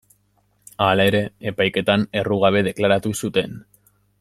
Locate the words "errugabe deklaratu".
2.23-3.13